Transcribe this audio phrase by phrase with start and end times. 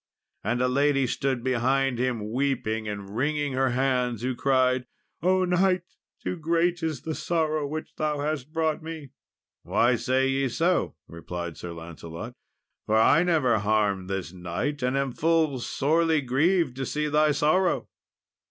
[0.43, 4.87] And a lady stood behind him, weeping and wringing her hands, who cried,
[5.21, 5.83] "O knight!
[6.23, 9.11] too great is the sorrow which thou hast brought me!"
[9.61, 12.33] "Why say ye so?" replied Sir Lancelot;
[12.87, 17.87] "for I never harmed this knight, and am full sorely grieved to see thy sorrow."